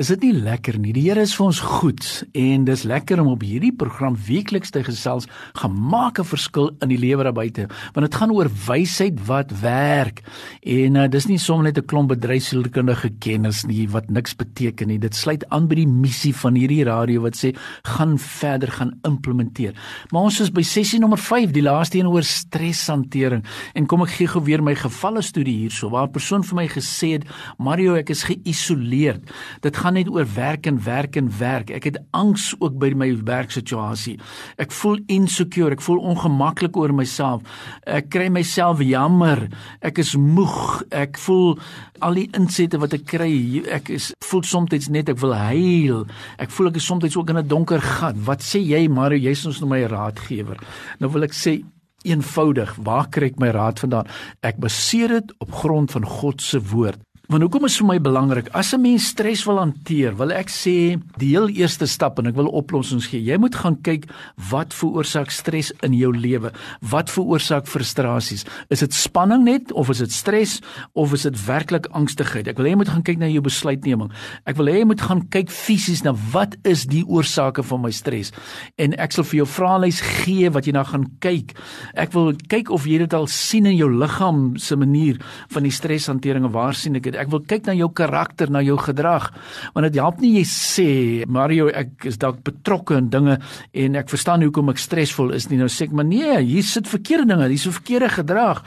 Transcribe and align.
Is 0.00 0.08
dit 0.08 0.22
nie 0.24 0.32
lekker 0.32 0.78
nie? 0.80 0.92
Die 0.96 1.02
Here 1.04 1.20
is 1.20 1.34
vir 1.36 1.50
ons 1.50 1.58
goed 1.60 2.06
en 2.38 2.64
dis 2.64 2.84
lekker 2.88 3.20
om 3.20 3.28
op 3.34 3.42
hierdie 3.44 3.72
program 3.76 4.14
weekliks 4.28 4.72
te 4.72 4.80
gesels, 4.86 5.26
gemaak 5.58 6.18
'n 6.18 6.24
verskil 6.24 6.70
in 6.80 6.88
die 6.88 6.98
lewe 6.98 7.24
daar 7.24 7.36
buite, 7.36 7.66
want 7.92 8.06
dit 8.06 8.14
gaan 8.14 8.32
oor 8.32 8.48
wysheid 8.66 9.20
wat 9.26 9.52
werk. 9.60 10.22
En 10.62 10.96
uh, 10.96 11.08
dis 11.08 11.26
nie 11.26 11.38
sommer 11.38 11.64
net 11.64 11.78
'n 11.78 11.86
klomp 11.86 12.08
bedryfsielkundige 12.08 13.10
kennis 13.18 13.64
nie 13.64 13.88
wat 13.88 14.08
niks 14.10 14.34
beteken 14.34 14.88
nie. 14.88 14.98
Dit 14.98 15.14
sluit 15.14 15.44
aan 15.50 15.68
by 15.68 15.74
die 15.74 15.88
missie 15.88 16.34
van 16.34 16.54
hierdie 16.54 16.84
radio 16.84 17.20
wat 17.20 17.36
sê 17.36 17.54
gaan 17.84 18.18
verder 18.18 18.70
gaan 18.70 18.98
implementeer. 19.04 19.74
Maar 20.10 20.22
ons 20.22 20.40
is 20.40 20.50
by 20.50 20.62
sessie 20.62 21.00
nommer 21.00 21.18
5, 21.18 21.50
die 21.50 21.62
laaste 21.62 21.98
een 21.98 22.08
oor 22.08 22.22
streshantering. 22.22 23.44
En 23.74 23.86
kom 23.86 24.02
ek 24.02 24.16
gee 24.16 24.26
gou 24.26 24.42
weer 24.44 24.62
my 24.62 24.74
gevalle 24.74 25.22
studie 25.22 25.68
hierso 25.68 25.90
waar 25.90 26.06
'n 26.06 26.12
persoon 26.12 26.42
vir 26.42 26.56
my 26.56 26.68
gesê 26.68 27.12
het, 27.12 27.24
"Mario, 27.58 27.94
ek 27.94 28.10
is 28.10 28.24
geïsoleerd." 28.24 29.30
Dit 29.60 29.81
gaan 29.82 29.96
net 29.98 30.10
oor 30.10 30.26
werk 30.34 30.66
en 30.70 30.78
werk 30.84 31.16
en 31.18 31.28
werk. 31.38 31.70
Ek 31.74 31.88
het 31.90 31.98
angs 32.16 32.52
ook 32.58 32.78
by 32.80 32.92
my 32.98 33.10
werksituasie. 33.26 34.16
Ek 34.62 34.72
voel 34.72 35.00
insecure, 35.12 35.74
ek 35.74 35.82
voel 35.84 35.98
ongemaklik 36.12 36.76
oor 36.78 36.94
myself. 36.94 37.42
Ek 37.82 38.10
kry 38.12 38.28
myself 38.32 38.82
jammer. 38.86 39.48
Ek 39.82 39.98
is 40.02 40.14
moeg. 40.16 40.84
Ek 40.94 41.18
voel 41.26 41.58
al 42.02 42.18
die 42.18 42.28
insette 42.38 42.78
wat 42.82 42.94
ek 42.96 43.06
kry, 43.12 43.32
ek 43.70 43.92
is 43.94 44.10
voel 44.26 44.46
soms 44.46 44.88
net 44.90 45.10
ek 45.12 45.20
wil 45.22 45.34
huil. 45.36 46.02
Ek 46.42 46.50
voel 46.54 46.72
ek 46.72 46.80
is 46.80 46.88
soms 46.88 47.16
ook 47.16 47.30
in 47.30 47.38
'n 47.38 47.48
donker 47.48 47.80
gat. 47.80 48.16
Wat 48.26 48.42
sê 48.42 48.58
jy, 48.62 48.88
Mario? 48.88 49.18
Jy's 49.18 49.46
ons 49.46 49.60
nou 49.60 49.68
my 49.68 49.82
raadgewer. 49.84 50.58
Nou 51.00 51.10
wil 51.10 51.24
ek 51.24 51.32
sê 51.32 51.62
eenvoudig, 52.04 52.74
waar 52.82 53.08
kry 53.08 53.26
ek 53.26 53.38
my 53.38 53.50
raad 53.50 53.78
vandaan? 53.78 54.06
Ek 54.42 54.58
baseer 54.58 55.08
dit 55.08 55.32
op 55.38 55.52
grond 55.52 55.90
van 55.90 56.04
God 56.04 56.42
se 56.42 56.58
woord. 56.58 56.98
Want 57.30 57.44
hoekom 57.44 57.68
is 57.68 57.76
vir 57.78 57.86
my 57.86 57.94
belangrik? 58.02 58.48
As 58.50 58.72
'n 58.74 58.80
mens 58.82 59.06
stres 59.06 59.44
wil 59.46 59.58
hanteer, 59.58 60.16
wil 60.16 60.32
ek 60.32 60.48
sê 60.50 60.98
die 61.18 61.28
heel 61.28 61.48
eerste 61.48 61.86
stap 61.86 62.18
en 62.18 62.26
ek 62.26 62.34
wil 62.34 62.48
oplossings 62.50 63.06
gee. 63.06 63.22
Jy 63.22 63.38
moet 63.38 63.54
gaan 63.54 63.80
kyk 63.80 64.10
wat 64.50 64.74
veroorsaak 64.74 65.30
stres 65.30 65.72
in 65.82 65.92
jou 65.94 66.10
lewe? 66.10 66.50
Wat 66.80 67.08
veroorsaak 67.08 67.66
frustrasies? 67.66 68.44
Is 68.70 68.80
dit 68.80 68.92
spanning 68.92 69.44
net 69.44 69.72
of 69.72 69.88
is 69.88 69.98
dit 69.98 70.10
stres 70.10 70.60
of 70.94 71.12
is 71.12 71.22
dit 71.22 71.46
werklik 71.46 71.86
angstigheid? 71.92 72.48
Ek 72.48 72.56
wil 72.56 72.66
hê 72.66 72.70
jy 72.70 72.76
moet 72.76 72.88
gaan 72.88 73.02
kyk 73.02 73.18
na 73.18 73.28
jou 73.28 73.40
besluitneming. 73.40 74.10
Ek 74.44 74.56
wil 74.56 74.66
hê 74.66 74.78
jy 74.78 74.84
moet 74.84 75.00
gaan 75.00 75.28
kyk 75.28 75.48
fisies 75.48 76.02
na 76.02 76.12
wat 76.32 76.56
is 76.64 76.86
die 76.86 77.04
oorsake 77.06 77.62
van 77.62 77.82
my 77.82 77.90
stres? 77.90 78.32
En 78.78 78.94
ek 78.98 79.12
sal 79.12 79.24
vir 79.24 79.36
jou 79.36 79.46
vraelys 79.46 80.00
gee 80.00 80.50
wat 80.50 80.66
jy 80.66 80.72
na 80.72 80.82
gaan 80.82 81.06
kyk. 81.20 81.54
Ek 81.94 82.12
wil 82.12 82.34
kyk 82.48 82.68
of 82.70 82.84
jy 82.84 82.98
dit 82.98 83.14
al 83.14 83.26
sien 83.26 83.66
in 83.66 83.76
jou 83.76 83.88
liggaam 83.88 84.56
se 84.58 84.76
manier 84.76 85.18
van 85.48 85.62
die 85.62 85.70
streshantering 85.70 86.44
en 86.44 86.52
waar 86.52 86.74
sien 86.74 86.96
ek 86.96 87.02
dit? 87.04 87.11
Ek 87.16 87.30
wil 87.32 87.42
kyk 87.48 87.66
na 87.66 87.74
jou 87.76 87.88
karakter, 87.92 88.50
na 88.50 88.62
jou 88.64 88.76
gedrag. 88.80 89.30
Want 89.74 89.86
dit 89.88 89.98
help 90.00 90.20
nie 90.20 90.34
jy 90.38 90.44
sê 90.48 90.88
Mario 91.26 91.68
ek 91.68 92.06
is 92.10 92.18
dalk 92.22 92.42
betrokke 92.46 92.96
in 92.98 93.10
dinge 93.12 93.38
en 93.72 93.96
ek 93.96 94.10
verstaan 94.12 94.42
hoekom 94.42 94.72
ek 94.72 94.82
stresvol 94.82 95.32
is 95.36 95.48
nie. 95.50 95.58
Nou 95.60 95.68
sê 95.72 95.88
ek 95.88 95.96
maar 95.96 96.08
nee, 96.08 96.38
hier 96.40 96.66
sit 96.66 96.88
verkeerde 96.90 97.28
dinge, 97.32 97.48
hier 97.48 97.58
is 97.58 97.66
so 97.66 97.74
verkeerde 97.74 98.10
gedrag 98.12 98.62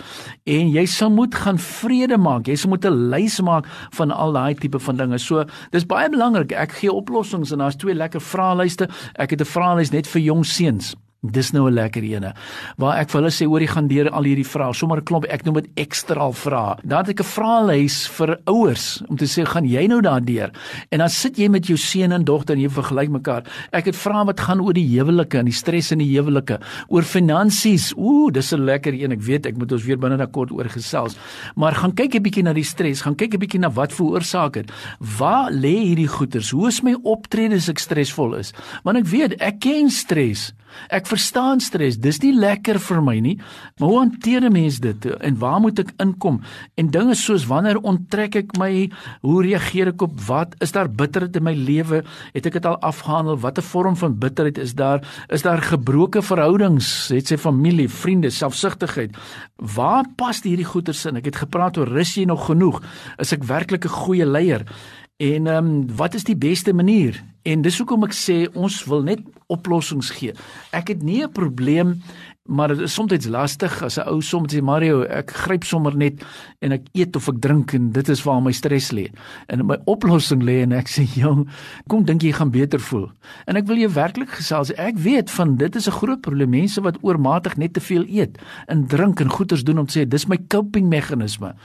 en 0.45 0.73
jy 0.73 0.85
sal 0.89 1.13
moet 1.13 1.35
gaan 1.35 1.61
vrede 1.61 2.19
maak. 2.21 2.47
Jy 2.47 2.57
sal 2.59 2.73
moet 2.73 2.85
'n 2.85 3.09
lys 3.11 3.39
maak 3.41 3.65
van 3.97 4.11
al 4.11 4.33
daai 4.33 4.55
tipe 4.55 4.79
van 4.79 4.97
dinge. 4.97 5.19
So 5.19 5.45
dis 5.71 5.85
baie 5.85 6.09
belangrik. 6.09 6.51
Ek 6.51 6.71
gee 6.71 6.91
oplossings 6.91 7.51
en 7.51 7.59
daar's 7.59 7.75
twee 7.77 7.93
lekker 7.93 8.21
vraelyste. 8.21 8.89
Ek 9.15 9.31
het 9.31 9.41
'n 9.41 9.45
vraelys 9.45 9.91
net 9.91 10.07
vir 10.07 10.21
jong 10.21 10.45
seuns. 10.45 10.95
Dis 11.31 11.51
nou 11.51 11.69
'n 11.69 11.73
lekker 11.73 12.03
ene. 12.03 12.33
Waar 12.77 12.97
ek 12.99 13.09
vir 13.09 13.21
hulle 13.21 13.31
sê 13.31 13.45
hoor 13.45 13.61
jy 13.61 13.67
gaan 13.67 13.87
deur 13.87 14.09
al 14.09 14.23
hierdie 14.23 14.45
vrae, 14.45 14.73
sommer 14.73 14.97
'n 14.97 15.03
klomp 15.03 15.25
ek 15.25 15.45
noem 15.45 15.55
dit 15.55 15.69
ekstra 15.75 16.31
vrae. 16.31 16.77
Dan 16.83 17.05
het 17.05 17.09
ek 17.09 17.19
'n 17.19 17.23
vraelys 17.23 18.07
vir 18.07 18.39
ouers 18.45 19.01
om 19.09 19.17
te 19.17 19.25
sê 19.25 19.45
gaan 19.45 19.65
jy 19.65 19.87
nou 19.87 20.01
daardeur? 20.01 20.51
En 20.91 20.99
dan 20.99 21.09
sit 21.09 21.37
jy 21.37 21.47
met 21.49 21.65
jou 21.67 21.77
seun 21.77 22.11
en 22.11 22.23
dogter 22.23 22.55
en 22.55 22.61
jy 22.61 22.69
vergelyk 22.69 23.09
mekaar. 23.09 23.43
Ek 23.71 23.85
het 23.85 23.95
vrae 23.95 24.25
wat 24.25 24.39
gaan 24.39 24.61
oor 24.61 24.73
die 24.73 24.99
huwelike 24.99 25.37
en 25.37 25.45
die 25.45 25.53
stres 25.53 25.91
in 25.91 25.99
die 25.99 26.19
huwelike, 26.19 26.59
oor 26.87 27.03
finansies. 27.03 27.93
Ooh, 27.97 28.31
dis 28.31 28.53
'n 28.53 28.65
lekker 28.65 28.93
een. 28.93 29.11
Ek 29.11 29.21
weet 29.21 29.45
ek 29.45 29.57
moet 29.57 29.71
ons 29.71 29.83
weer 29.83 29.97
binne 29.97 30.17
'n 30.17 30.31
kort 30.31 30.51
oor 30.51 30.69
gesels. 30.69 31.15
Maar 31.55 31.73
gaan 31.73 31.93
kyk 31.93 32.15
'n 32.15 32.23
bietjie 32.23 32.43
na 32.43 32.53
die 32.53 32.63
stres, 32.63 33.01
gaan 33.01 33.15
kyk 33.15 33.33
'n 33.33 33.39
bietjie 33.39 33.59
na 33.59 33.69
wat 33.69 33.93
veroorsaak 33.93 34.53
dit. 34.53 34.71
Waar 34.99 35.51
lê 35.51 35.75
hierdie 35.89 36.07
goeters? 36.07 36.49
Hoe 36.51 36.67
is 36.67 36.81
my 36.81 36.95
optrede 37.03 37.55
as 37.55 37.69
ek 37.69 37.79
stresvol 37.79 38.35
is? 38.35 38.53
Want 38.83 38.97
ek 38.97 39.05
weet 39.05 39.41
ek 39.41 39.59
ken 39.59 39.89
stres. 39.89 40.53
Ek 40.91 41.07
verstaan 41.15 41.61
stres. 41.63 41.97
Dis 42.01 42.19
nie 42.23 42.33
lekker 42.35 42.79
vir 42.83 43.01
my 43.03 43.15
nie. 43.23 43.35
Maar 43.79 43.89
hoe 43.89 43.99
hanteer 44.03 44.43
'n 44.43 44.51
mens 44.51 44.79
dit 44.79 45.05
en 45.05 45.37
waar 45.39 45.59
moet 45.59 45.79
ek 45.79 45.93
inkom? 45.97 46.41
En 46.75 46.91
dinge 46.91 47.15
soos 47.15 47.45
wanneer 47.47 47.79
onttrek 47.79 48.35
ek 48.35 48.57
my? 48.57 48.89
Hoe 49.21 49.43
reageer 49.43 49.87
ek 49.87 50.01
op 50.01 50.19
wat? 50.27 50.55
Is 50.59 50.71
daar 50.71 50.89
bitterheid 50.89 51.35
in 51.35 51.43
my 51.43 51.53
lewe? 51.53 52.03
Het 52.33 52.45
ek 52.45 52.53
dit 52.53 52.65
al 52.65 52.79
afgehandel? 52.79 53.39
Watter 53.39 53.63
vorm 53.63 53.95
van 53.95 54.19
bitterheid 54.19 54.57
is 54.57 54.73
daar? 54.73 54.99
Is 55.29 55.41
daar 55.41 55.61
gebroke 55.61 56.21
verhoudings? 56.21 57.07
Het 57.09 57.27
sy 57.27 57.37
familie, 57.37 57.89
vriende, 57.89 58.29
selfsugtigheid? 58.29 59.15
Waar 59.55 60.05
pas 60.15 60.41
hierdie 60.41 60.65
goeters 60.65 61.05
in? 61.05 61.15
Ek 61.15 61.25
het 61.25 61.35
gepraat 61.35 61.77
oor 61.77 61.87
rus 61.87 62.15
jy 62.15 62.25
nog 62.25 62.45
genoeg? 62.45 62.81
Is 63.17 63.31
ek 63.31 63.43
werklik 63.43 63.85
'n 63.85 63.89
goeie 63.89 64.25
leier? 64.25 64.65
En 65.17 65.47
ehm 65.47 65.65
um, 65.65 65.95
wat 65.95 66.13
is 66.13 66.23
die 66.23 66.35
beste 66.35 66.73
manier? 66.73 67.23
En 67.41 67.61
dis 67.61 67.77
hoekom 67.77 68.03
ek 68.03 68.15
sê 68.17 68.35
ons 68.51 68.83
wil 68.89 69.03
net 69.03 69.21
oplossings 69.47 70.09
gee. 70.17 70.33
Ek 70.75 70.91
het 70.91 71.03
nie 71.03 71.23
'n 71.23 71.31
probleem 71.31 72.01
maar 72.45 72.67
dit 72.67 72.79
is 72.85 72.93
soms 72.93 73.25
lastig 73.25 73.83
as 73.83 73.97
'n 73.97 74.07
ou 74.07 74.21
soms 74.21 74.53
sê 74.53 74.61
Mario, 74.61 75.01
ek 75.01 75.31
gryp 75.31 75.63
sommer 75.63 75.95
net 75.97 76.23
en 76.61 76.71
ek 76.71 76.83
eet 76.93 77.15
of 77.15 77.27
ek 77.27 77.41
drink 77.41 77.73
en 77.73 77.91
dit 77.91 78.09
is 78.09 78.23
waar 78.23 78.41
my 78.41 78.51
stres 78.51 78.91
lê. 78.91 79.09
En 79.47 79.65
my 79.65 79.77
oplossing 79.85 80.43
lê 80.43 80.61
en 80.61 80.71
ek 80.71 80.87
sê 80.87 81.07
jong, 81.21 81.47
kom 81.87 82.05
dink 82.05 82.21
jy 82.21 82.31
gaan 82.31 82.51
beter 82.51 82.79
voel. 82.79 83.11
En 83.47 83.55
ek 83.55 83.65
wil 83.65 83.77
jou 83.77 83.89
werklik 83.89 84.29
gesels. 84.29 84.71
Ek 84.77 84.97
weet 84.97 85.31
van 85.31 85.55
dit 85.57 85.75
is 85.75 85.87
'n 85.87 85.91
groot 85.91 86.21
probleem 86.21 86.49
mense 86.49 86.81
wat 86.81 86.97
oormatig 87.01 87.57
net 87.57 87.73
te 87.73 87.79
veel 87.79 88.05
eet 88.07 88.37
en 88.67 88.87
drink 88.87 89.19
en 89.19 89.29
goeters 89.29 89.63
doen 89.63 89.79
om 89.79 89.85
te 89.85 89.99
sê 89.99 90.07
dis 90.07 90.27
my 90.27 90.37
coping 90.47 90.87
meganisme. 90.87 91.55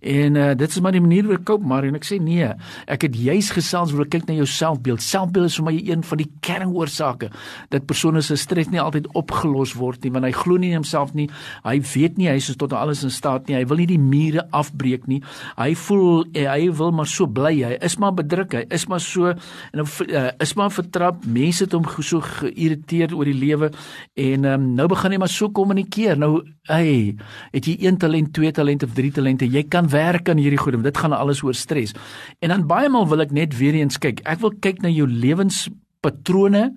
En 0.00 0.36
uh, 0.36 0.54
dit 0.54 0.68
is 0.68 0.80
maar 0.80 0.92
die 0.92 1.00
manier 1.00 1.24
hoe 1.24 1.34
ek 1.34 1.44
cope, 1.44 1.66
Mario 1.66 1.88
en 1.88 1.96
ek 1.96 2.04
sê 2.04 2.20
nee. 2.20 2.48
Ek 2.86 3.02
het 3.02 3.14
juis 3.14 3.50
gesels 3.50 3.92
wil 3.92 4.06
kyk 4.06 4.26
na 4.26 4.34
jou 4.34 4.46
selfbeeld. 4.46 5.02
Selfbeeld 5.02 5.44
is 5.44 5.56
vir 5.56 5.64
my 5.64 5.76
een 5.76 6.02
van 6.02 6.18
die 6.18 6.30
kernoorsake 6.40 7.30
dat 7.68 7.86
persone 7.86 8.22
se 8.22 8.36
stres 8.36 8.70
nie 8.70 8.80
altyd 8.80 9.06
opgelos 9.12 9.74
word 9.74 10.02
nie 10.02 10.10
want 10.10 10.29
hy 10.30 10.36
glo 10.36 10.58
nie 10.60 10.70
in 10.72 10.80
homself 10.80 11.12
nie. 11.16 11.28
Hy 11.66 11.76
weet 11.92 12.18
nie 12.20 12.30
hy 12.30 12.38
is 12.40 12.50
tot 12.60 12.74
alles 12.76 13.02
in 13.06 13.12
staat 13.14 13.48
nie. 13.48 13.58
Hy 13.58 13.66
wil 13.70 13.82
nie 13.82 13.88
die 13.90 14.00
mure 14.00 14.46
afbreek 14.56 15.06
nie. 15.10 15.20
Hy 15.58 15.72
voel 15.86 16.24
eh, 16.32 16.46
hy 16.48 16.70
wil 16.78 16.94
maar 16.96 17.08
so 17.10 17.26
bly. 17.30 17.52
Hy 17.66 17.78
is 17.86 17.98
maar 18.00 18.14
bedruk. 18.16 18.56
Hy 18.56 18.64
is 18.72 18.86
maar 18.90 19.02
so 19.02 19.32
en 19.32 19.82
uh, 19.82 20.24
is 20.42 20.54
maar 20.58 20.72
vertrap. 20.74 21.24
Mense 21.26 21.66
het 21.66 21.76
hom 21.76 21.86
so 22.00 22.22
geïrriteerd 22.24 23.14
oor 23.16 23.28
die 23.28 23.36
lewe 23.36 23.70
en 24.20 24.48
um, 24.48 24.68
nou 24.78 24.88
begin 24.90 25.16
hy 25.16 25.22
maar 25.22 25.32
so 25.32 25.50
kommunikeer. 25.54 26.18
Nou 26.20 26.40
hey, 26.70 27.16
het 27.54 27.66
jy 27.66 27.76
een 27.82 27.98
talent, 28.00 28.32
twee 28.36 28.52
talente 28.54 28.86
of 28.86 28.94
drie 28.96 29.10
talente? 29.14 29.48
Jy 29.48 29.64
kan 29.72 29.90
werk 29.90 30.30
aan 30.30 30.40
hierdie 30.40 30.60
goede. 30.60 30.82
Dit 30.84 31.00
gaan 31.00 31.16
alles 31.16 31.42
oor 31.46 31.56
stres. 31.56 31.94
En 32.40 32.54
dan 32.54 32.68
baie 32.70 32.90
maal 32.92 33.08
wil 33.10 33.24
ek 33.26 33.34
net 33.36 33.56
weer 33.58 33.80
eens 33.80 33.98
kyk. 34.00 34.22
Ek 34.28 34.42
wil 34.44 34.54
kyk 34.62 34.84
na 34.84 34.92
jou 34.92 35.08
lewenspatrone 35.10 36.70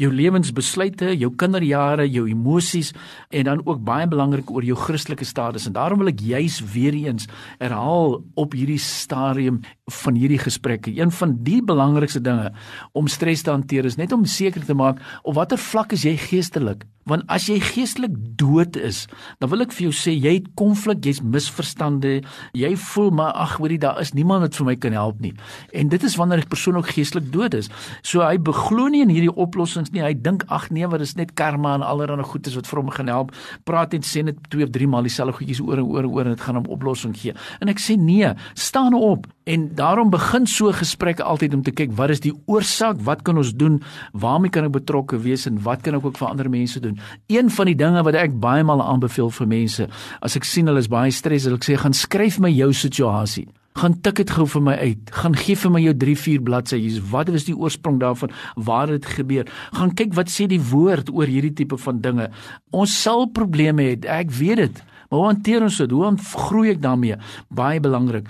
jou 0.00 0.10
lewensbesluite, 0.12 1.12
jou 1.18 1.32
kinderjare, 1.36 2.06
jou 2.10 2.26
emosies 2.30 2.92
en 3.30 3.48
dan 3.48 3.62
ook 3.64 3.82
baie 3.84 4.08
belangrik 4.08 4.50
oor 4.50 4.64
jou 4.66 4.76
Christelike 4.78 5.24
status. 5.24 5.66
En 5.66 5.76
daarom 5.76 6.02
wil 6.02 6.12
ek 6.12 6.20
juis 6.20 6.60
weer 6.74 6.96
eens 6.96 7.28
herhaal 7.58 8.20
op 8.34 8.56
hierdie 8.56 8.80
stadium 8.82 9.62
van 9.92 10.14
hierdie 10.18 10.40
gesprekke. 10.42 10.94
Een 10.96 11.10
van 11.10 11.36
die 11.44 11.60
belangrikste 11.62 12.20
dinge 12.20 12.52
om 12.92 13.08
stres 13.08 13.42
te 13.42 13.50
hanteer 13.50 13.84
is 13.84 13.96
net 14.00 14.12
om 14.12 14.24
seker 14.24 14.64
te 14.64 14.74
maak 14.74 15.02
op 15.22 15.34
watter 15.34 15.58
vlak 15.58 15.92
is 15.92 16.06
jy 16.08 16.16
geestelik? 16.16 16.86
Want 17.10 17.26
as 17.32 17.48
jy 17.50 17.56
geestelik 17.58 18.12
dood 18.38 18.76
is, 18.78 19.08
dan 19.42 19.50
wil 19.50 19.64
ek 19.64 19.72
vir 19.74 19.88
jou 19.88 19.94
sê 19.96 20.12
jy 20.14 20.36
het 20.36 20.46
konflik, 20.58 21.00
jy's 21.02 21.18
misverstande, 21.18 22.20
jy 22.54 22.70
voel 22.78 23.10
maar 23.18 23.34
ag, 23.42 23.56
hoorie, 23.58 23.80
daar 23.82 23.98
is 24.02 24.12
niemand 24.14 24.46
wat 24.46 24.58
vir 24.60 24.68
my 24.68 24.76
kan 24.78 24.94
help 24.94 25.18
nie. 25.24 25.32
En 25.74 25.90
dit 25.90 26.02
is 26.06 26.16
wanneer 26.16 26.44
'n 26.44 26.48
persoon 26.48 26.76
ook 26.78 26.94
geestelik 26.94 27.32
dood 27.32 27.54
is. 27.54 27.68
So 28.02 28.22
hy 28.22 28.38
beglo 28.38 28.86
nie 28.88 29.02
in 29.02 29.10
hierdie 29.10 29.34
oplossings 29.34 29.90
nie. 29.90 30.02
Hy 30.02 30.14
dink 30.14 30.44
ag 30.48 30.70
nee, 30.70 30.86
wat 30.86 31.00
is 31.00 31.16
net 31.16 31.34
karma 31.34 31.74
en 31.74 31.82
allerlei 31.82 32.22
goedes 32.22 32.54
wat 32.54 32.66
vir 32.66 32.78
hom 32.78 32.90
gaan 32.90 33.08
help. 33.08 33.32
Praat 33.64 33.92
net 33.92 34.04
sê 34.04 34.22
net 34.22 34.36
twee 34.48 34.64
of 34.64 34.70
drie 34.70 34.86
maal 34.86 35.02
dieselfde 35.02 35.32
goedjies 35.32 35.60
oor 35.60 35.78
en 35.78 35.84
oor 35.84 36.04
en 36.04 36.10
oor 36.10 36.24
en 36.24 36.30
dit 36.30 36.40
gaan 36.40 36.54
hom 36.54 36.66
oplossing 36.66 37.16
gee. 37.16 37.34
En 37.60 37.68
ek 37.68 37.78
sê 37.78 37.98
nee, 37.98 38.32
staan 38.54 38.94
op. 38.94 39.26
En 39.44 39.74
daarom 39.74 40.10
begin 40.10 40.46
so 40.46 40.70
gesprekke 40.72 41.22
altyd 41.22 41.54
om 41.54 41.62
te 41.62 41.72
kyk 41.74 41.96
wat 41.98 42.12
is 42.14 42.20
die 42.22 42.34
oorsaak, 42.46 43.00
wat 43.02 43.24
kan 43.26 43.40
ons 43.40 43.50
doen, 43.58 43.80
waarmee 44.14 44.52
kan 44.54 44.68
ek 44.68 44.76
betrokke 44.76 45.18
wees 45.24 45.48
en 45.50 45.58
wat 45.64 45.82
kan 45.82 45.98
ek 45.98 46.04
ook 46.06 46.20
vir 46.20 46.28
ander 46.28 46.50
mense 46.50 46.80
doen? 46.80 47.00
Een 47.26 47.50
van 47.50 47.66
die 47.66 47.74
dinge 47.78 48.04
wat 48.06 48.18
ek 48.18 48.36
baie 48.38 48.62
maal 48.62 48.84
aanbeveel 48.84 49.32
vir 49.34 49.50
mense, 49.50 49.88
as 50.22 50.38
ek 50.38 50.46
sien 50.46 50.70
hulle 50.70 50.78
is 50.78 50.90
baie 50.92 51.10
stres, 51.10 51.48
ek 51.50 51.66
sê 51.66 51.74
gaan 51.80 51.96
skryf 51.96 52.38
my 52.38 52.52
jou 52.54 52.70
situasie. 52.70 53.48
Gaan 53.80 53.98
tik 54.04 54.20
dit 54.20 54.30
gou 54.30 54.46
vir 54.52 54.62
my 54.62 54.76
uit. 54.78 55.10
Gaan 55.16 55.34
gee 55.34 55.56
vir 55.56 55.70
my 55.72 55.80
jou 55.80 55.94
3-4 55.96 56.42
bladsye. 56.44 57.02
Wat 57.10 57.30
is 57.32 57.48
die 57.48 57.56
oorsprong 57.56 57.98
daarvan? 58.02 58.30
Waar 58.54 58.92
het 58.92 59.00
dit 59.00 59.12
gebeur? 59.16 59.52
Gaan 59.72 59.94
kyk 59.96 60.12
wat 60.14 60.30
sê 60.30 60.46
die 60.46 60.60
woord 60.60 61.10
oor 61.10 61.26
hierdie 61.26 61.54
tipe 61.56 61.80
van 61.80 62.02
dinge. 62.04 62.28
Ons 62.70 62.94
sal 62.94 63.30
probleme 63.32 63.88
hê, 63.88 63.96
ek 64.06 64.30
weet 64.38 64.60
dit. 64.60 64.82
Maar 65.08 65.18
hoe 65.18 65.30
hanteer 65.32 65.64
ons 65.64 65.76
dit? 65.82 65.90
Hoe 65.90 66.16
groei 66.46 66.76
ek 66.76 66.82
daarmee? 66.84 67.16
Baie 67.48 67.80
belangrik. 67.80 68.28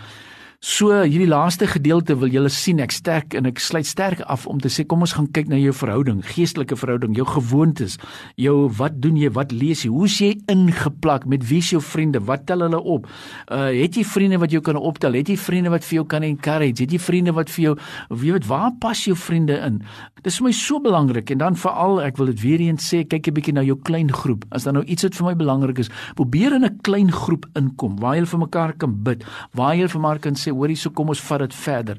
So 0.62 0.94
hierdie 0.94 1.26
laaste 1.26 1.66
gedeelte 1.66 2.14
wil 2.20 2.30
julle 2.30 2.50
sien 2.54 2.78
ek 2.84 2.92
sterk 2.94 3.34
en 3.34 3.48
ek 3.50 3.58
sluit 3.58 3.86
sterk 3.88 4.20
af 4.30 4.44
om 4.46 4.60
te 4.62 4.70
sê 4.70 4.84
kom 4.86 5.00
ons 5.02 5.10
gaan 5.16 5.26
kyk 5.34 5.48
na 5.50 5.58
jou 5.58 5.72
verhouding, 5.74 6.20
geestelike 6.22 6.76
verhouding, 6.78 7.16
jou 7.18 7.24
gewoontes, 7.26 7.96
jou 8.38 8.68
wat 8.78 9.00
doen 9.02 9.18
jy, 9.18 9.32
wat 9.34 9.50
lees 9.50 9.82
jy, 9.82 9.90
hoe's 9.90 10.20
jy 10.22 10.36
ingeplak, 10.52 11.26
met 11.26 11.42
wie 11.48 11.58
is 11.58 11.72
jou 11.72 11.80
vriende, 11.82 12.20
wat 12.28 12.44
tel 12.46 12.62
hulle 12.62 12.78
op? 12.78 13.08
Uh 13.50 13.72
het 13.74 13.98
jy 13.98 14.04
vriende 14.06 14.38
wat 14.38 14.54
jou 14.54 14.60
kan 14.62 14.78
optel? 14.78 15.18
Het 15.18 15.32
jy 15.32 15.36
vriende 15.42 15.72
wat 15.74 15.82
vir 15.88 15.96
jou 15.96 16.04
kan 16.14 16.22
encourage? 16.28 16.78
Het 16.78 16.94
jy 16.94 17.02
vriende 17.08 17.34
wat 17.34 17.50
vir 17.50 17.64
jou 17.64 17.74
weet 18.22 18.46
waar 18.46 18.70
pas 18.78 19.02
jou 19.02 19.16
vriende 19.18 19.58
in? 19.66 19.82
Dis 20.22 20.38
vir 20.38 20.46
my 20.46 20.54
so 20.54 20.78
belangrik 20.78 21.34
en 21.34 21.42
dan 21.42 21.58
veral 21.58 21.98
ek 22.06 22.22
wil 22.22 22.30
dit 22.30 22.38
weer 22.44 22.62
eens 22.68 22.86
sê, 22.86 23.02
kyk 23.02 23.32
'n 23.32 23.34
bietjie 23.34 23.54
na 23.58 23.66
jou 23.66 23.74
klein 23.82 24.14
groep. 24.14 24.46
As 24.54 24.62
daar 24.62 24.78
nou 24.78 24.84
iets 24.86 25.02
wat 25.02 25.18
vir 25.18 25.26
my 25.26 25.34
belangrik 25.34 25.78
is, 25.82 25.90
probeer 26.14 26.54
in 26.54 26.64
'n 26.64 26.78
klein 26.82 27.10
groep 27.10 27.50
inkom 27.58 27.98
waar 27.98 28.14
jy 28.14 28.26
vir 28.26 28.38
mekaar 28.38 28.72
kan 28.78 29.02
bid, 29.02 29.24
waar 29.54 29.74
jy 29.74 29.88
vir 29.88 30.00
mekaar 30.00 30.20
kan 30.20 30.34
sê 30.34 30.51
hoorie, 30.52 30.76
so 30.76 30.90
kom 30.90 31.08
ons 31.08 31.20
vat 31.20 31.38
dit 31.44 31.54
verder. 31.54 31.98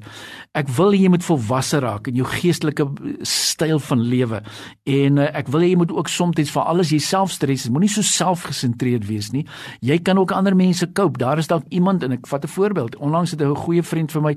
Ek 0.54 0.68
wil 0.76 0.94
jy 0.96 1.08
moet 1.12 1.24
volwasse 1.26 1.80
raak 1.82 2.08
in 2.10 2.20
jou 2.20 2.26
geestelike 2.26 2.86
styl 3.28 3.78
van 3.78 4.00
lewe. 4.00 4.42
En 4.84 5.18
uh, 5.18 5.28
ek 5.34 5.50
wil 5.54 5.66
jy 5.66 5.74
moet 5.76 5.92
ook 5.92 6.08
soms 6.08 6.50
vir 6.50 6.62
alles 6.62 6.90
jouself 6.90 7.30
stres, 7.30 7.68
moenie 7.70 7.90
so 7.90 8.02
selfgesentreerd 8.02 9.06
wees 9.06 9.30
nie. 9.32 9.44
Jy 9.80 9.98
kan 10.02 10.18
ook 10.18 10.32
ander 10.32 10.56
mense 10.56 10.86
cope. 10.92 11.18
Daar 11.18 11.38
is 11.38 11.50
dalk 11.50 11.64
iemand 11.70 12.02
en 12.02 12.12
ek 12.12 12.26
vat 12.26 12.44
'n 12.44 12.48
voorbeeld. 12.48 12.96
Onlangs 12.96 13.30
het 13.30 13.42
'n 13.42 13.54
goeie 13.54 13.82
vriend 13.82 14.12
vir 14.12 14.22
my 14.22 14.36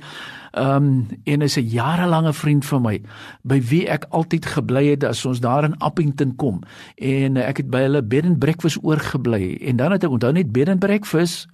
ehm 0.57 0.75
um, 0.75 1.07
en 1.23 1.41
is 1.41 1.57
'n 1.57 1.67
jarelange 1.67 2.33
vriend 2.33 2.65
van 2.65 2.81
my 2.81 3.01
by 3.41 3.61
wie 3.61 3.87
ek 3.87 4.05
altyd 4.09 4.45
gebly 4.45 4.85
het 4.87 5.03
as 5.03 5.25
ons 5.25 5.39
daar 5.39 5.63
in 5.63 5.77
Appington 5.77 6.35
kom 6.35 6.61
en 6.95 7.35
uh, 7.35 7.47
ek 7.47 7.57
het 7.57 7.69
by 7.69 7.81
hulle 7.85 8.01
bed 8.03 8.25
and 8.25 8.39
breakfast 8.39 8.77
oorgebly 8.81 9.57
en 9.61 9.75
dan 9.75 9.91
het 9.91 10.03
ek 10.03 10.09
onthou 10.09 10.31
net 10.31 10.51
bed 10.51 10.69
and 10.69 10.79
breakfast 10.79 11.47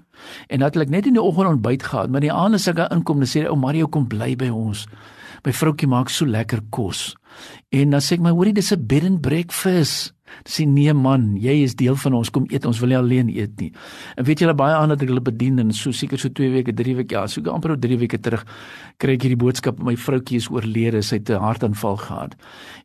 En 0.48 0.60
dat 0.60 0.78
ek 0.78 0.90
net 0.90 1.08
in 1.10 1.14
die 1.18 1.24
oggend 1.24 1.48
ontbyt 1.48 1.84
gehad, 1.84 2.10
maar 2.10 2.22
die 2.22 2.34
aand 2.34 2.56
as 2.56 2.68
ek 2.68 2.76
daar 2.76 2.94
inkom, 2.96 3.24
dan 3.24 3.28
sê 3.30 3.44
hy 3.44 3.52
ou 3.52 3.60
Mario 3.60 3.88
kom 3.88 4.08
bly 4.08 4.36
by 4.36 4.50
ons. 4.50 4.88
My 5.44 5.52
vroutjie 5.52 5.90
maak 5.92 6.10
so 6.10 6.26
lekker 6.26 6.62
kos. 6.72 7.14
En 7.74 7.96
dan 7.96 8.04
sê 8.04 8.18
ek 8.18 8.24
my 8.24 8.32
hoorie 8.32 8.54
dis 8.54 8.72
'n 8.72 8.86
bed 8.88 9.04
and 9.04 9.22
breakfast. 9.22 10.14
Sê 10.46 10.66
nee 10.66 10.94
man, 10.94 11.36
jy 11.38 11.64
is 11.64 11.76
deel 11.76 11.96
van 11.96 12.14
ons, 12.18 12.30
kom 12.30 12.48
eet, 12.50 12.66
ons 12.66 12.80
wil 12.80 12.90
nie 12.90 12.98
alleen 12.98 13.30
eet 13.30 13.60
nie. 13.62 13.72
En 14.18 14.26
weet 14.26 14.40
julle 14.40 14.56
baie 14.58 14.74
aan 14.74 14.90
dat 14.90 15.02
ek 15.02 15.12
hulle 15.12 15.22
bedien 15.22 15.60
en 15.60 15.72
so 15.72 15.92
seker 15.92 16.18
so 16.18 16.30
2 16.30 16.50
weke, 16.50 16.74
3 16.74 16.96
weke, 16.96 17.16
ja, 17.16 17.28
so 17.28 17.42
amper 17.52 17.78
3 17.80 17.98
weke 18.02 18.18
terug 18.18 18.46
kry 18.98 19.14
ek 19.14 19.28
hierdie 19.28 19.40
boodskap, 19.40 19.80
my 19.80 19.96
vroutjie 19.96 20.38
is 20.38 20.50
oorlede, 20.50 21.04
sy 21.04 21.16
het 21.22 21.30
'n 21.30 21.40
hartaanval 21.40 21.98
gehad. 21.98 22.36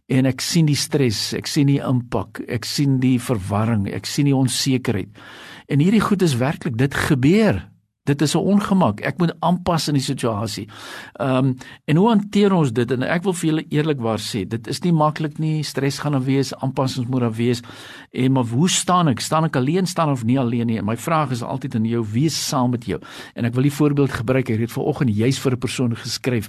En 0.08 0.26
ek 0.26 0.40
sien 0.40 0.66
die 0.66 0.76
stres, 0.76 1.34
ek 1.34 1.46
sien 1.46 1.66
die 1.66 1.80
impak, 1.80 2.40
ek 2.48 2.64
sien 2.64 2.98
die 3.00 3.18
verwarring, 3.18 3.88
ek 3.88 4.06
sien 4.06 4.26
die 4.26 4.36
onsekerheid. 4.36 5.08
En 5.68 5.78
hierdie 5.78 6.00
goed 6.00 6.22
is 6.22 6.36
werklik 6.36 6.78
dit 6.78 6.94
gebeur. 6.94 7.68
Dit 8.08 8.22
is 8.24 8.34
'n 8.34 8.40
ongemak. 8.40 9.00
Ek 9.00 9.18
moet 9.18 9.34
aanpas 9.40 9.88
in 9.88 9.94
die 9.94 10.02
situasie. 10.02 10.68
Ehm 11.20 11.44
um, 11.44 11.56
en 11.84 11.96
hoe 11.96 12.08
hanteer 12.08 12.52
ons 12.52 12.72
dit? 12.72 12.90
En 12.90 13.02
ek 13.02 13.22
wil 13.22 13.32
vir 13.32 13.48
julle 13.48 13.64
eerlikwaar 13.68 14.18
sê, 14.18 14.46
dit 14.48 14.68
is 14.68 14.80
nie 14.82 14.92
maklik 14.92 15.38
nie. 15.38 15.62
Stres 15.62 15.98
gaan 15.98 16.12
daar 16.12 16.24
wees, 16.24 16.54
aanpassings 16.54 17.08
moet 17.08 17.20
daar 17.20 17.36
wees. 17.36 17.60
En 18.12 18.32
maar 18.32 18.44
hoe 18.44 18.68
staan 18.68 19.08
ek? 19.08 19.20
Staan 19.20 19.44
ek 19.44 19.56
alleen 19.56 19.86
staan 19.86 20.10
of 20.10 20.24
nie 20.24 20.38
alleen 20.38 20.66
nie? 20.66 20.78
En 20.78 20.84
my 20.84 20.96
vraag 20.96 21.30
is 21.30 21.42
altyd 21.42 21.74
aan 21.74 21.84
jou, 21.84 22.04
wie 22.12 22.24
is 22.24 22.48
saam 22.48 22.70
met 22.70 22.84
jou? 22.84 23.00
En 23.34 23.44
ek 23.44 23.54
wil 23.54 23.62
die 23.62 23.72
voorbeeld 23.72 24.12
gebruik. 24.12 24.48
Ek 24.48 24.60
het 24.60 24.72
vanoggend 24.72 25.16
juis 25.16 25.38
vir 25.38 25.52
'n 25.52 25.58
persoon 25.58 25.96
geskryf 25.96 26.48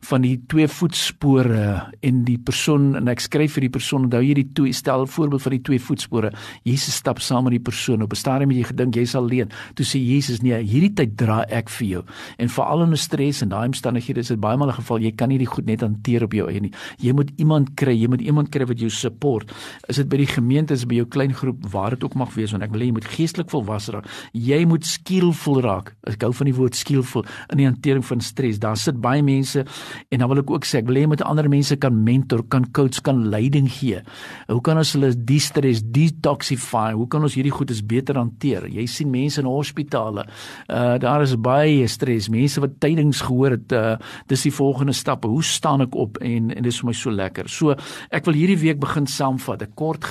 van 0.00 0.22
die 0.22 0.42
twee 0.46 0.68
voetspore 0.68 1.92
en 2.00 2.24
die 2.24 2.38
persoon 2.38 2.96
en 2.96 3.08
ek 3.08 3.20
skryf 3.20 3.52
vir 3.52 3.60
die 3.60 3.70
persoon, 3.70 4.04
onthou 4.04 4.22
jy 4.22 4.34
die 4.34 4.50
twee 4.52 4.72
stel 4.72 5.06
voorbeeld 5.06 5.42
van 5.42 5.52
die 5.52 5.62
twee 5.62 5.80
voetspore. 5.80 6.32
Jesus 6.64 6.94
stap 6.94 7.20
saam 7.20 7.44
met 7.44 7.52
die 7.52 7.60
persoon. 7.60 8.02
Op 8.02 8.12
'n 8.12 8.16
stadium 8.16 8.50
het 8.50 8.58
jy 8.58 8.64
gedink 8.64 8.94
jy's 8.94 9.14
alleen. 9.14 9.50
Toe 9.74 9.86
sê 9.86 9.98
Jesus 9.98 10.40
nee, 10.42 10.62
hierdie 10.62 10.92
tyd 10.96 11.16
dra 11.18 11.42
ek 11.52 11.70
vir 11.78 11.86
jou. 11.86 12.02
En 12.42 12.48
veral 12.52 12.82
in 12.82 12.92
'n 12.92 12.96
stres 12.96 13.42
en 13.42 13.48
daai 13.48 13.66
omstandighede 13.66 14.20
is 14.20 14.28
dit 14.28 14.40
baie 14.40 14.56
maal 14.56 14.68
'n 14.68 14.80
geval 14.80 14.98
jy 15.00 15.12
kan 15.12 15.28
nie 15.28 15.38
die 15.38 15.46
goed 15.46 15.66
net 15.66 15.80
hanteer 15.80 16.24
op 16.24 16.32
jou 16.32 16.48
eie 16.48 16.60
nie. 16.60 16.72
Jy 16.98 17.12
moet 17.12 17.30
iemand 17.38 17.74
kry, 17.76 17.94
jy 17.94 18.08
moet 18.08 18.20
iemand 18.20 18.50
kry 18.50 18.66
wat 18.66 18.78
jou 18.78 18.90
support. 18.90 19.52
Is 19.88 19.96
dit 19.96 20.08
by 20.08 20.16
die 20.16 20.26
gemeente, 20.26 20.74
is 20.74 20.84
by 20.84 20.94
jou 20.94 21.06
klein 21.06 21.32
groep, 21.34 21.66
waar 21.70 21.90
dit 21.90 22.04
ook 22.04 22.14
mag 22.14 22.34
wees, 22.34 22.52
want 22.52 22.62
ek 22.62 22.72
wil 22.72 22.80
hê 22.80 22.86
jy 22.86 22.92
moet 22.92 23.04
geestelik 23.04 23.50
volwasse 23.50 23.92
raak. 23.92 24.06
Jy 24.32 24.64
moet 24.66 24.84
skillful 24.84 25.60
raak. 25.62 25.94
Ek 26.06 26.22
hou 26.22 26.32
van 26.32 26.46
die 26.46 26.54
woord 26.54 26.74
skillful 26.74 27.24
in 27.52 27.58
die 27.58 27.66
hantering 27.66 28.04
van 28.04 28.20
stres. 28.20 28.58
Daar 28.58 28.76
sit 28.76 29.00
baie 29.00 29.22
mense 29.22 29.64
en 30.10 30.18
dan 30.18 30.28
wil 30.28 30.38
ek 30.38 30.50
ook 30.50 30.64
sê 30.64 30.78
ek 30.78 30.86
wil 30.86 30.96
hê 30.96 31.00
jy 31.00 31.12
moet 31.14 31.22
ander 31.22 31.48
mense 31.48 31.76
kan 31.76 32.04
mentor, 32.04 32.42
kan 32.48 32.64
coach, 32.72 33.02
kan 33.02 33.28
leiding 33.30 33.68
gee. 33.70 34.00
Hoe 34.48 34.60
kan 34.60 34.78
ons 34.78 34.92
hulle 34.96 35.12
de-stress, 35.14 35.82
detoxify? 35.82 36.92
Hoe 36.96 37.08
kan 37.08 37.22
ons 37.22 37.34
hierdie 37.34 37.54
goed 37.54 37.70
is 37.70 37.82
beter 37.82 38.16
hanteer? 38.16 38.68
Jy 38.68 38.86
sien 38.86 39.10
mense 39.10 39.40
in 39.40 39.46
hospitale. 39.50 40.26
Uh 40.68 40.85
Uh, 40.86 40.98
daar 40.98 41.22
is 41.22 41.34
baie 41.40 41.86
stres. 41.90 42.28
Mense 42.30 42.60
wat 42.62 42.78
tydings 42.82 43.20
gehoor 43.26 43.56
het, 43.56 43.72
uh, 43.74 43.96
dis 44.30 44.44
die 44.46 44.52
volgende 44.54 44.94
stappe. 44.94 45.28
Hoe 45.28 45.42
staan 45.44 45.82
ek 45.86 45.94
op 45.98 46.20
en 46.22 46.50
en 46.54 46.62
dit 46.62 46.70
is 46.70 46.78
vir 46.82 46.90
my 46.90 46.94
so 46.94 47.10
lekker. 47.10 47.48
So, 47.50 47.74
ek 48.14 48.28
wil 48.28 48.36
hierdie 48.38 48.58
week 48.60 48.80
begin 48.82 49.06
saamvat. 49.10 49.62
'n 49.62 49.74
Kort 49.74 50.04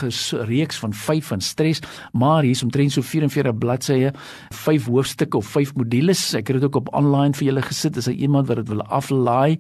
reeks 0.50 0.80
van 0.82 0.94
5 0.94 1.32
van 1.32 1.42
stres, 1.42 1.82
maar 2.14 2.44
hier 2.44 2.52
is 2.52 2.64
omtrent 2.64 2.92
so 2.92 3.02
44 3.02 3.58
bladsye, 3.58 4.12
5 4.52 4.86
hoofstukke 4.86 5.38
of 5.38 5.46
5 5.46 5.76
modules. 5.76 6.34
Ek 6.34 6.48
het 6.48 6.60
dit 6.60 6.66
ook 6.66 6.76
op 6.76 6.94
online 6.94 7.34
vir 7.34 7.46
julle 7.46 7.62
gesit 7.62 7.98
as 7.98 8.08
iemand 8.08 8.48
wat 8.48 8.58
dit 8.58 8.68
wil 8.68 8.82
aflaai 8.82 9.60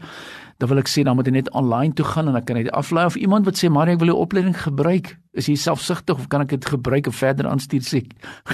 dan 0.57 0.69
wil 0.72 0.80
ek 0.80 0.88
sê 0.88 1.04
dan 1.04 1.18
moet 1.18 1.28
jy 1.28 1.36
net 1.36 1.52
online 1.52 1.94
toe 1.94 2.06
gaan 2.07 2.30
en 2.31 2.38
dan 2.38 2.44
kan 2.48 2.60
jy 2.60 2.68
dit 2.69 2.75
aflaai. 2.75 3.06
Of 3.10 3.19
iemand 3.19 3.46
wat 3.46 3.60
sê 3.60 3.69
maar 3.72 3.92
ek 3.92 4.00
wil 4.00 4.13
jou 4.13 4.19
opleiding 4.24 4.56
gebruik. 4.56 5.16
Is 5.36 5.50
jy 5.52 5.57
selfsugtig 5.60 6.16
of 6.16 6.30
kan 6.31 6.46
ek 6.46 6.54
dit 6.54 6.68
gebruik 6.72 7.10
en 7.10 7.16
verder 7.16 7.50
aanstuur? 7.52 7.84
Sê 7.84 8.00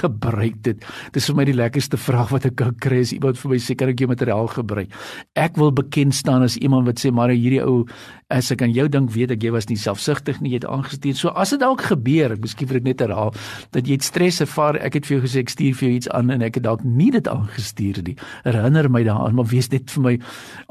gebruik 0.02 0.58
dit. 0.66 0.82
Dis 1.14 1.28
vir 1.30 1.38
my 1.38 1.46
die 1.46 1.54
lekkerste 1.54 2.00
vraag 2.02 2.32
wat 2.34 2.48
ek 2.50 2.56
kan 2.58 2.74
kry. 2.82 3.04
Is 3.06 3.14
iemand 3.14 3.38
vir 3.38 3.54
my 3.54 3.60
sê 3.62 3.76
kan 3.78 3.92
ek 3.94 4.02
jou 4.02 4.10
materiaal 4.10 4.50
gebruik? 4.50 4.90
Ek 5.38 5.60
wil 5.62 5.70
bekend 5.78 6.18
staan 6.18 6.42
as 6.42 6.58
iemand 6.58 6.90
wat 6.90 6.98
sê 7.04 7.14
maar 7.14 7.30
hierdie 7.30 7.62
ou 7.62 7.86
as 8.34 8.50
ek 8.54 8.64
aan 8.66 8.74
jou 8.74 8.88
dink 8.90 9.12
weet 9.14 9.36
ek 9.36 9.46
jy 9.46 9.52
was 9.54 9.68
nie 9.70 9.78
selfsugtig 9.78 10.40
nie 10.42 10.56
jy 10.56 10.62
het 10.64 10.68
aangestuur. 10.72 11.18
So 11.20 11.36
as 11.38 11.54
dit 11.54 11.62
dalk 11.62 11.86
gebeur 11.86 12.34
ek 12.34 12.42
miskien 12.42 12.70
vir 12.72 12.82
ek 12.82 12.88
net 12.88 13.06
herhaal 13.06 13.36
dat 13.76 13.86
jy 13.86 14.00
het 14.00 14.08
stres 14.08 14.42
ervaar 14.42 14.80
ek 14.82 14.98
het 14.98 15.06
vir 15.06 15.18
jou 15.20 15.22
gesê 15.28 15.46
ek 15.46 15.54
stuur 15.54 15.78
vir 15.78 15.88
jou 15.90 15.94
iets 16.00 16.12
aan 16.18 16.34
en 16.34 16.46
ek 16.48 16.58
het 16.58 16.66
dalk 16.66 16.82
nie 16.88 17.12
dit 17.14 17.30
aangestuur 17.30 18.02
nie. 18.08 18.18
Herinner 18.48 18.90
my 18.90 19.04
daaraan 19.06 19.38
maar 19.38 19.50
wees 19.52 19.70
net 19.70 19.92
vir 19.94 20.06
my 20.08 20.16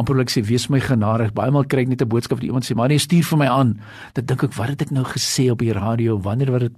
amper 0.01 0.17
wil 0.17 0.25
ek 0.27 0.35
sê 0.35 0.43
wees 0.43 0.67
my 0.73 0.83
genadig 1.21 1.37
baie 1.37 1.53
maal 1.53 1.67
kry 1.69 1.85
ek 1.85 1.89
net 1.89 2.03
'n 2.03 2.09
boodskap 2.09 2.39
wat 2.39 2.47
iemand 2.47 2.65
sê 2.65 2.75
maar 2.75 2.89
nee 2.89 2.99
stuur 2.99 3.25
vir 3.25 3.39
my 3.39 3.47
aan. 3.47 3.81
Dan 4.15 4.25
dink 4.25 4.43
ek 4.43 4.55
wat 4.55 4.69
het 4.69 4.83
ek 4.83 4.91
nou 4.91 5.05
gesê 5.05 5.51
op 5.51 5.59
die 5.59 5.73
radio? 5.73 6.19
Wanneer 6.19 6.51
wat 6.51 6.61
dit 6.61 6.73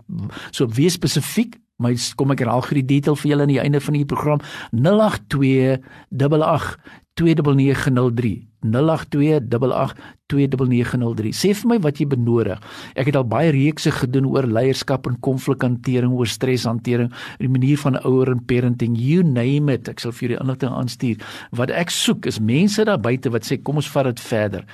so? 0.50 0.66
Wees 0.66 0.94
spesifiek 0.94 1.58
my 1.78 1.96
kom 2.16 2.30
ek 2.30 2.40
herhaal 2.40 2.62
gou 2.62 2.74
die 2.74 2.86
detail 2.86 3.16
vir 3.16 3.30
julle 3.30 3.42
aan 3.42 3.48
die 3.48 3.60
einde 3.60 3.80
van 3.80 3.94
die 3.94 4.04
program. 4.04 4.40
082 4.70 5.80
88 6.12 6.78
29903 7.20 8.52
082882903 8.62 11.34
sê 11.34 11.50
vir 11.58 11.68
my 11.68 11.78
wat 11.82 11.98
jy 12.00 12.06
benodig. 12.12 12.60
Ek 12.94 13.06
het 13.10 13.16
al 13.18 13.26
baie 13.28 13.50
reekse 13.54 13.90
gedoen 13.96 14.26
oor 14.30 14.46
leierskap 14.46 15.06
en 15.10 15.16
konflikhantering 15.26 16.12
oor 16.14 16.28
streshantering 16.30 17.10
die 17.42 17.52
manier 17.52 17.78
van 17.82 17.98
ouer 18.06 18.28
en 18.32 18.46
parenting 18.46 18.94
you 18.96 19.22
name 19.26 19.72
it. 19.74 19.84
Ek 19.90 20.00
sal 20.00 20.14
vir 20.14 20.28
julle 20.28 20.42
inligting 20.44 20.72
aanstuur. 20.72 21.16
Wat 21.58 21.70
ek 21.74 21.90
soek 21.92 22.26
is 22.30 22.38
mense 22.40 22.84
daar 22.86 23.02
buite 23.02 23.28
wat 23.34 23.44
sê 23.48 23.54
kom 23.58 23.76
ons 23.82 23.92
vat 23.92 24.06
dit 24.12 24.20
verder 24.30 24.64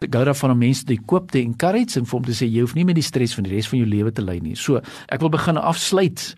gou 0.00 0.24
daarvan 0.24 0.54
om 0.54 0.58
mense 0.58 0.84
te 0.84 0.96
koop 1.06 1.30
te 1.30 1.42
encourage 1.42 1.98
en 1.98 2.06
vir 2.06 2.18
hom 2.18 2.24
te 2.24 2.36
sê 2.36 2.48
jy 2.48 2.64
hoef 2.64 2.74
nie 2.74 2.84
met 2.84 2.98
die 2.98 3.06
stres 3.06 3.34
van 3.36 3.44
die 3.44 3.54
res 3.54 3.68
van 3.68 3.80
jou 3.82 3.88
lewe 3.88 4.12
te 4.12 4.24
ly 4.24 4.38
nie. 4.42 4.56
So, 4.56 4.80
ek 5.08 5.20
wil 5.20 5.32
begin 5.34 5.60
afsluit. 5.60 6.34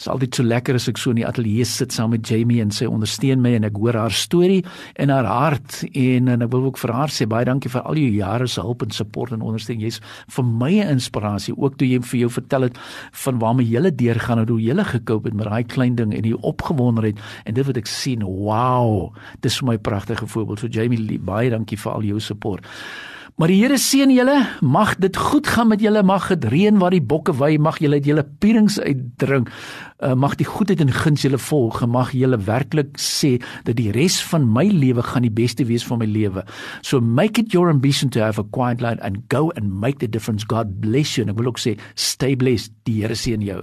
Dit 0.00 0.06
is 0.06 0.08
altyd 0.08 0.34
so 0.34 0.42
lekker 0.46 0.78
as 0.78 0.88
ek 0.88 0.96
so 0.96 1.12
in 1.12 1.18
die 1.20 1.26
ateljee 1.28 1.64
sit 1.68 1.92
saam 1.92 2.14
met 2.14 2.24
Jamie 2.24 2.62
en 2.62 2.70
sy 2.72 2.86
ondersteun 2.88 3.42
my 3.44 3.50
en 3.58 3.66
ek 3.68 3.76
hoor 3.76 3.98
haar 4.00 4.14
storie 4.16 4.62
en 4.96 5.12
haar 5.12 5.28
hart 5.28 5.82
en 5.90 6.30
en 6.32 6.46
ek 6.46 6.52
wil 6.54 6.70
ook 6.70 6.80
vir 6.80 6.92
haar 6.96 7.12
sê 7.12 7.26
baie 7.28 7.44
dankie 7.44 7.68
vir 7.68 7.84
al 7.84 8.00
jou 8.00 8.14
jare 8.14 8.46
se 8.48 8.64
hulp 8.64 8.86
en 8.86 8.94
support 8.96 9.34
en 9.36 9.44
ondersteuning. 9.44 9.84
Jy's 9.84 10.00
vir 10.32 10.44
my 10.44 10.72
'n 10.80 10.96
inspirasie 10.96 11.52
ook 11.52 11.76
toe 11.76 11.88
jy 11.88 12.00
vir 12.00 12.20
jou 12.20 12.30
vertel 12.30 12.62
het 12.62 12.78
van 13.12 13.38
waarmee 13.38 13.68
jy 13.68 13.90
deurgaan 13.90 14.38
en 14.38 14.48
hoe 14.48 14.60
jy 14.60 14.74
gekoop 14.84 15.24
het 15.24 15.34
met 15.34 15.46
daai 15.46 15.64
klein 15.64 15.96
ding 15.96 16.14
en 16.14 16.22
die 16.22 16.36
opgewondenheid 16.36 17.18
en 17.44 17.54
dit 17.54 17.66
wat 17.66 17.76
ek 17.76 17.86
sien, 17.86 18.24
wow. 18.24 19.12
Dis 19.40 19.58
vir 19.58 19.66
my 19.66 19.78
pragtige 19.78 20.26
voorbeeld. 20.26 20.60
So 20.60 20.66
Jamie, 20.66 21.18
baie 21.18 21.50
dankie 21.50 21.76
vir 21.76 21.92
al 21.92 22.02
jou 22.02 22.20
support. 22.20 22.66
Maar 23.40 23.48
die 23.48 23.62
Here 23.62 23.78
seën 23.80 24.10
julle, 24.12 24.34
mag 24.60 24.98
dit 25.00 25.16
goed 25.16 25.46
gaan 25.48 25.70
met 25.70 25.80
julle, 25.80 26.02
mag 26.04 26.26
dit 26.28 26.42
reën 26.52 26.76
waar 26.76 26.92
die 26.92 27.00
bokke 27.00 27.32
wy, 27.32 27.54
mag 27.56 27.78
julle 27.80 27.96
uit 27.96 28.10
julle 28.10 28.24
pierings 28.44 28.76
uitdrink. 28.76 29.48
Uh, 30.04 30.12
mag 30.12 30.34
die 30.36 30.44
goedheid 30.44 30.82
en 30.84 30.92
guns 30.92 31.24
julle 31.24 31.40
volg, 31.40 31.80
mag 31.88 32.12
julle 32.12 32.36
werklik 32.44 33.00
sê 33.00 33.38
dat 33.64 33.78
die 33.80 33.88
res 33.96 34.18
van 34.28 34.44
my 34.44 34.66
lewe 34.68 35.00
gaan 35.08 35.24
die 35.24 35.32
beste 35.32 35.64
wees 35.72 35.88
van 35.88 36.02
my 36.04 36.10
lewe. 36.10 36.44
So 36.84 37.00
make 37.00 37.40
it 37.40 37.56
your 37.56 37.72
ambition 37.72 38.12
to 38.12 38.20
have 38.20 38.36
a 38.36 38.44
quiet 38.44 38.84
life 38.84 39.00
and 39.00 39.24
go 39.32 39.48
and 39.56 39.72
make 39.72 40.04
the 40.04 40.08
difference. 40.08 40.44
God 40.44 40.76
bless 40.84 41.16
you. 41.16 41.24
En 41.24 41.32
ek 41.32 41.40
wil 41.40 41.54
ook 41.54 41.64
sê 41.64 41.78
stay 41.96 42.36
blessed. 42.36 42.76
Die 42.84 43.00
Here 43.00 43.16
seën 43.16 43.40
jou. 43.40 43.62